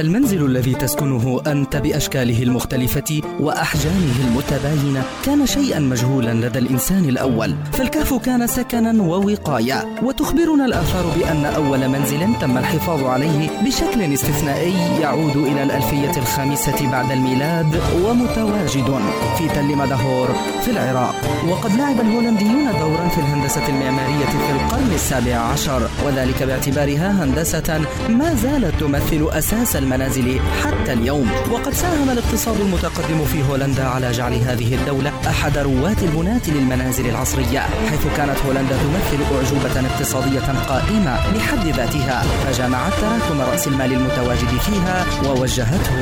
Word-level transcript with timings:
المنزل 0.00 0.44
الذي 0.46 0.74
تسكنه 0.74 1.40
أنت 1.46 1.76
بأشكاله 1.76 2.42
المختلفة 2.42 3.20
وأحجامه 3.40 4.14
المتباينة 4.28 5.02
كان 5.24 5.46
شيئا 5.46 5.78
مجهولا 5.78 6.34
لدى 6.46 6.58
الإنسان 6.58 7.08
الأول 7.08 7.54
فالكهف 7.72 8.14
كان 8.14 8.46
سكنا 8.46 9.02
ووقاية. 9.02 9.98
وتخبرنا 10.02 10.64
الآثار 10.64 11.06
بأن 11.18 11.44
أول 11.44 11.88
منزل 11.88 12.20
تم 12.40 12.58
الحفاظ 12.58 13.04
عليه 13.04 13.50
بشكل 13.66 14.12
استثنائي 14.14 15.00
يعود 15.00 15.36
إلى 15.36 15.62
الألفية 15.62 16.18
الخامسة 16.20 16.90
بعد 16.90 17.10
الميلاد 17.12 17.80
ومتواجد 18.04 19.00
في 19.38 19.48
تل 19.48 19.76
مدهور 19.76 20.28
في 20.64 20.70
العراق. 20.70 21.14
وقد 21.48 21.72
لعب 21.76 22.00
الهولنديون 22.00 22.68
دورا 22.80 23.08
في 23.08 23.18
الهندسة 23.18 23.68
المعمارية 23.68 24.26
في 24.26 24.52
القرن 24.52 24.92
السابع 24.94 25.34
عشر 25.34 25.88
وذلك 26.06 26.42
باعتبارها 26.42 27.24
هندسة 27.24 27.80
ما 28.08 28.34
زالت 28.34 28.80
تمثل 28.80 29.28
أساس 29.32 29.76
المنازل 29.88 30.40
حتى 30.64 30.92
اليوم. 30.92 31.30
وقد 31.50 31.74
ساهم 31.74 32.10
الاقتصاد 32.10 32.60
المتقدم 32.60 33.24
في 33.24 33.42
هولندا 33.48 33.84
على 33.88 34.12
جعل 34.12 34.34
هذه 34.34 34.74
الدولة 34.74 35.12
أحد 35.26 35.58
رواد 35.58 36.02
البناة 36.02 36.40
للمنازل 36.48 37.06
العصرية 37.06 37.60
حيث 37.90 38.06
كانت 38.16 38.38
هولندا 38.46 38.76
تمثل 38.76 39.20
أعجوبة 39.34 39.88
اقتصادية 39.90 40.48
قائمة 40.68 41.14
لحد 41.36 41.66
ذاتها. 41.66 42.22
فجمعت 42.44 42.92
تراكم 43.00 43.40
رأس 43.40 43.68
المال 43.68 43.92
المتواجد 43.92 44.48
فيها 44.66 45.04
ووجهته 45.26 45.98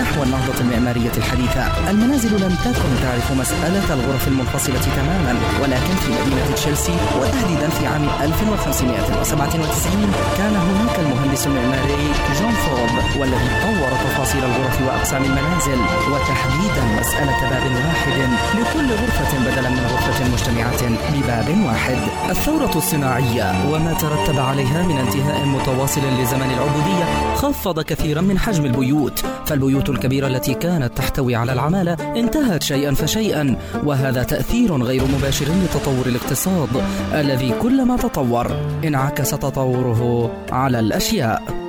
نحو 0.00 0.22
النهضة 0.22 0.60
المعمارية 0.60 1.14
الحديثة. 1.16 1.90
المنازل 1.90 2.32
لم 2.44 2.54
تكن 2.64 2.90
تعرف 3.02 3.32
مسألة 3.32 3.94
الغرف 3.94 4.28
المنفصلة 4.28 4.80
تماما 4.96 5.34
ولكن 5.62 5.94
في 6.02 6.10
مدينة 6.12 6.54
تشيلسي 6.54 6.96
وتحديدا 7.20 7.68
في 7.68 7.86
عام 7.86 8.08
1597 8.22 10.12
كان 10.38 10.56
هناك 10.56 10.98
المهندس 10.98 11.46
المعماري 11.46 12.04
جون 12.40 12.52
فورد 12.52 13.20
والذي 13.30 13.48
طور 13.62 13.90
تفاصيل 13.90 14.44
الغرف 14.44 14.82
وأقسام 14.82 15.24
المنازل 15.24 15.78
وتحديدا 16.12 17.00
مسألة 17.00 17.40
باب 17.50 17.62
واحد 17.86 18.18
لكل 18.54 18.90
غرفة 18.90 19.38
بدلا 19.38 19.70
من 19.70 19.86
غرفة 19.92 20.32
مجتمعة 20.32 20.82
بباب 21.12 21.66
واحد. 21.66 21.96
الثورة 22.30 22.76
الصناعية 22.76 23.72
وما 23.72 23.92
ترتب 23.92 24.38
عليها 24.38 24.82
من 24.82 24.98
انتهاء 24.98 25.46
متواصل 25.46 26.00
لزمن 26.00 26.50
العبودية 26.50 27.34
خفض 27.34 27.80
كثيرا 27.80 28.20
من 28.20 28.38
حجم 28.38 28.64
البيوت. 28.64 29.24
فالبيوت 29.46 29.88
الكبيرة 29.88 30.26
التي 30.26 30.54
كانت 30.54 30.98
تحتوي 30.98 31.34
على 31.34 31.52
العمالة 31.52 31.92
انتهت 32.16 32.62
شيئا 32.62 32.94
فشيئا 32.94 33.56
وهذا 33.84 34.22
تأثير 34.22 34.82
غير 34.82 35.02
مباشر 35.04 35.46
لتطور 35.46 36.06
الاقتصاد 36.06 36.68
الذي 37.14 37.54
كلما 37.62 37.96
تطور 37.96 38.56
انعكس 38.84 39.30
تطوره 39.30 40.30
على 40.52 40.80
الأشياء. 40.80 41.60